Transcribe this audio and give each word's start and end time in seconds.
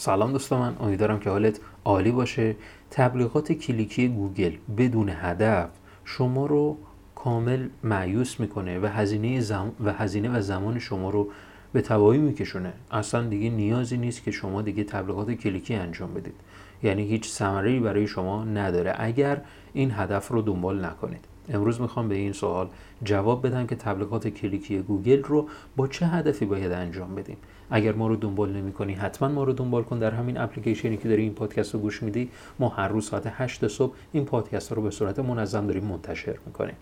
سلام 0.00 0.32
دوستان 0.32 0.60
من 0.60 0.76
امیدوارم 0.80 1.20
که 1.20 1.30
حالت 1.30 1.60
عالی 1.84 2.10
باشه. 2.10 2.56
تبلیغات 2.90 3.52
کلیکی 3.52 4.08
گوگل 4.08 4.52
بدون 4.78 5.08
هدف 5.08 5.68
شما 6.04 6.46
رو 6.46 6.76
کامل 7.14 7.68
مأیوس 7.84 8.40
می‌کنه 8.40 8.78
و 8.78 8.86
هزینه 8.86 9.40
زم... 9.40 9.72
و 9.84 9.92
هزینه 9.92 10.38
و 10.38 10.40
زمان 10.40 10.78
شما 10.78 11.10
رو 11.10 11.28
به 11.72 11.80
تباهی 11.80 12.20
میکشونه. 12.20 12.72
اصلا 12.90 13.22
دیگه 13.22 13.50
نیازی 13.50 13.96
نیست 13.96 14.24
که 14.24 14.30
شما 14.30 14.62
دیگه 14.62 14.84
تبلیغات 14.84 15.30
کلیکی 15.30 15.74
انجام 15.74 16.14
بدید. 16.14 16.34
یعنی 16.82 17.02
هیچ 17.02 17.28
ثمره 17.28 17.80
برای 17.80 18.06
شما 18.06 18.44
نداره. 18.44 18.94
اگر 18.98 19.40
این 19.72 19.90
هدف 19.94 20.28
رو 20.28 20.42
دنبال 20.42 20.84
نکنید. 20.84 21.24
امروز 21.48 21.80
می‌خوام 21.80 22.08
به 22.08 22.14
این 22.14 22.32
سوال 22.32 22.68
جواب 23.02 23.46
بدم 23.46 23.66
که 23.66 23.76
تبلیغات 23.76 24.28
کلیکی 24.28 24.78
گوگل 24.78 25.22
رو 25.22 25.48
با 25.76 25.86
چه 25.86 26.06
هدفی 26.06 26.44
باید 26.44 26.72
انجام 26.72 27.14
بدیم. 27.14 27.36
اگر 27.70 27.92
ما 27.92 28.08
رو 28.08 28.16
دنبال 28.16 28.52
نمی 28.52 28.72
کنی 28.72 28.94
حتما 28.94 29.28
ما 29.28 29.44
رو 29.44 29.52
دنبال 29.52 29.82
کن 29.82 29.98
در 29.98 30.10
همین 30.10 30.38
اپلیکیشنی 30.38 30.96
که 30.96 31.08
داری 31.08 31.22
این 31.22 31.34
پادکست 31.34 31.74
رو 31.74 31.80
گوش 31.80 32.02
میدی. 32.02 32.30
ما 32.58 32.68
هر 32.68 32.88
روز 32.88 33.06
ساعت 33.06 33.22
8 33.26 33.68
صبح 33.68 33.94
این 34.12 34.24
پادکست 34.24 34.72
رو 34.72 34.82
به 34.82 34.90
صورت 34.90 35.18
منظم 35.18 35.66
داریم 35.66 35.84
منتشر 35.84 36.36
می‌کنیم. 36.46 36.74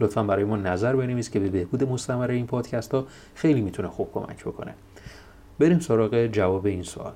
لطفا 0.00 0.22
برای 0.22 0.44
ما 0.44 0.56
نظر 0.56 0.96
بنویس 0.96 1.30
که 1.30 1.40
به 1.40 1.48
بهبود 1.48 1.84
مستمر 1.84 2.30
این 2.30 2.46
پادکست 2.46 2.94
ها 2.94 3.06
خیلی 3.34 3.60
می‌تونه 3.60 3.88
خوب 3.88 4.10
کمک 4.12 4.44
بکنه. 4.44 4.74
بریم 5.58 5.78
سراغ 5.78 6.26
جواب 6.26 6.66
این 6.66 6.82
سوال. 6.82 7.12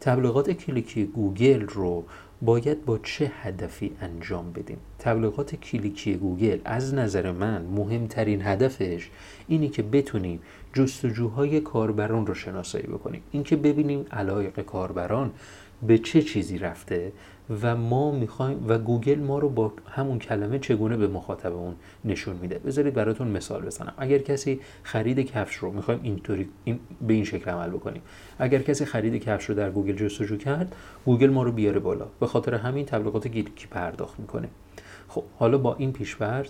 تبلیغات 0.00 0.50
کلیکی 0.50 1.04
گوگل 1.04 1.60
رو 1.60 2.04
باید 2.42 2.84
با 2.84 2.98
چه 2.98 3.32
هدفی 3.42 3.92
انجام 4.00 4.52
بدیم؟ 4.52 4.76
تبلیغات 4.98 5.54
کلیکی 5.54 6.14
گوگل 6.14 6.58
از 6.64 6.94
نظر 6.94 7.32
من 7.32 7.62
مهمترین 7.62 8.42
هدفش 8.42 9.10
اینه 9.48 9.68
که 9.68 9.82
بتونیم 9.82 10.40
جستجوهای 10.74 11.60
کاربران 11.60 12.26
رو 12.26 12.34
شناسایی 12.34 12.86
بکنیم. 12.86 13.22
اینکه 13.32 13.56
ببینیم 13.56 14.06
علایق 14.12 14.60
کاربران 14.60 15.30
به 15.86 15.98
چه 15.98 16.22
چیزی 16.22 16.58
رفته 16.58 17.12
و 17.62 17.76
ما 17.76 18.10
می‌خوایم 18.10 18.64
و 18.68 18.78
گوگل 18.78 19.20
ما 19.20 19.38
رو 19.38 19.48
با 19.48 19.72
همون 19.90 20.18
کلمه 20.18 20.58
چگونه 20.58 20.96
به 20.96 21.08
مخاطب 21.08 21.52
اون 21.52 21.74
نشون 22.04 22.36
میده؟ 22.36 22.58
بذارید 22.58 22.94
براتون 22.94 23.28
مثال 23.28 23.62
بزنم. 23.62 23.94
اگر 23.98 24.18
کسی 24.18 24.60
خرید 24.82 25.20
کفش 25.20 25.54
رو 25.56 25.72
می‌خوایم 25.72 26.00
اینطوری 26.02 26.48
این 26.64 26.80
به 27.06 27.14
این 27.14 27.24
شکل 27.24 27.50
عمل 27.50 27.70
بکنیم. 27.70 28.02
اگر 28.38 28.62
کسی 28.62 28.84
خرید 28.84 29.24
کفش 29.24 29.44
رو 29.44 29.54
در 29.54 29.70
گوگل 29.70 29.92
جستجو 29.92 30.36
کرد 30.36 30.76
گوگل 31.04 31.30
ما 31.30 31.42
رو 31.42 31.52
بیاره 31.52 31.80
بالا. 31.80 32.06
به 32.20 32.26
خاطر 32.26 32.54
همین 32.54 32.86
تبلیغات 32.86 33.28
کلیکی 33.28 33.66
پرداخت 33.66 34.20
می‌کنه. 34.20 34.48
خب 35.08 35.24
حالا 35.38 35.58
با 35.58 35.74
این 35.74 35.92
پیش‌فرض 35.92 36.48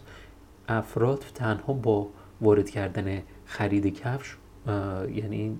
افراد 0.68 1.24
تنها 1.34 1.72
با 1.72 2.08
وارد 2.40 2.70
کردن 2.70 3.22
خرید 3.46 4.00
کفش 4.00 4.36
یعنی 4.66 5.58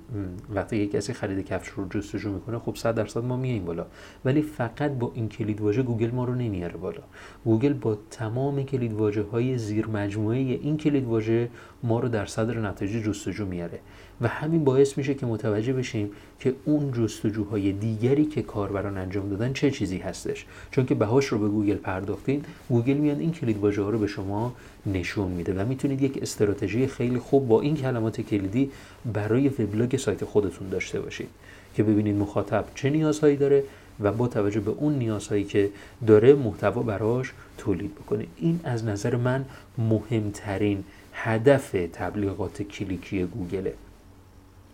وقتی 0.55 0.77
یک 0.77 0.93
کسی 0.93 1.13
خرید 1.13 1.47
کفش 1.47 1.69
رو 1.69 1.89
جستجو 1.89 2.33
می‌کنه 2.33 2.59
خب 2.59 2.77
100 2.77 2.95
درصد 2.95 3.25
ما 3.25 3.37
میاییم 3.37 3.65
بالا. 3.65 3.87
ولی 4.25 4.43
فقط 4.43 4.91
با 4.93 5.13
این 5.15 5.29
کلید 5.29 5.61
واژه 5.61 5.83
گوگل 5.83 6.11
ما 6.11 6.25
رو 6.25 6.35
نمیاره 6.35 6.77
بالا. 6.77 7.03
گوگل 7.45 7.73
با 7.73 7.99
تمام 8.11 8.63
کلید 8.63 8.93
واژه 8.93 9.23
های 9.23 9.59
زیر 9.59 9.87
مجموعه 9.87 10.39
این 10.39 10.77
کلید 10.77 11.05
واژه 11.05 11.49
ما 11.83 12.01
رو 12.01 12.09
در 12.09 12.27
صدر 12.27 12.61
نتایج 12.61 13.05
جستجو 13.05 13.47
میاره. 13.47 13.79
و 14.21 14.29
همین 14.29 14.65
باعث 14.65 14.99
میشه 14.99 15.15
که 15.15 15.27
متوجه 15.27 15.73
بشیم 15.73 16.11
که 16.39 16.55
اون 16.65 16.93
جستجوهای 16.93 17.73
دیگری 17.73 18.25
که 18.25 18.43
کاربران 18.43 18.99
انجام 18.99 19.29
دادن 19.29 19.53
چه 19.53 19.71
چیزی 19.71 19.99
هستش. 19.99 20.47
چون 20.71 20.87
که 20.87 20.95
بهاش 20.95 21.27
رو 21.27 21.39
به 21.39 21.49
گوگل 21.49 21.75
پرداختین 21.75 22.45
گوگل 22.69 22.95
میاد 22.95 23.21
این 23.21 23.33
کلید 23.33 23.57
واژه 23.57 23.83
ها 23.83 23.91
رو 23.91 23.99
به 23.99 24.07
شما 24.07 24.55
نشون 24.87 25.31
میده 25.31 25.63
و 25.63 25.67
می‌تونید 25.67 26.03
یک 26.03 26.23
استراتژی 26.23 26.87
خیلی 26.87 27.19
خوب 27.19 27.49
با 27.49 27.61
این 27.61 27.77
کلمات 27.77 28.21
کلیدی 28.21 28.71
برای 29.13 29.49
وبلاگ 29.49 29.97
سایت 29.97 30.25
خودتون 30.25 30.69
داشته 30.69 31.01
باشید 31.01 31.29
که 31.75 31.83
ببینید 31.83 32.17
مخاطب 32.17 32.65
چه 32.75 32.91
نیازهایی 32.91 33.37
داره 33.37 33.65
و 34.01 34.13
با 34.13 34.29
توجه 34.29 34.61
به 34.61 34.71
اون 34.71 34.95
نیازهایی 34.95 35.45
که 35.45 35.71
داره 36.07 36.35
محتوا 36.35 36.83
براش 36.83 37.33
تولید 37.59 37.95
بکنه. 37.95 38.27
این 38.37 38.61
از 38.65 38.85
نظر 38.85 39.17
من 39.17 39.45
مهمترین 39.79 40.85
هدف 41.13 41.71
تبلیغات 41.93 42.63
کلیکی 42.63 43.25
گوگله. 43.25 43.75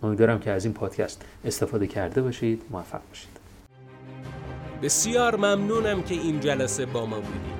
امیدوارم 0.03 0.39
که 0.39 0.51
از 0.51 0.65
این 0.65 0.75
پادکست 0.75 1.23
استفاده 1.45 1.87
کرده 1.87 2.23
باشید 2.23 2.63
موفق 2.71 3.01
باشید. 3.09 3.41
بسیار 4.83 5.37
ممنونم 5.37 6.03
که 6.03 6.15
این 6.15 6.41
جلسه 6.41 6.87
با 6.87 7.07
ما 7.07 7.17
بودید. 7.17 7.60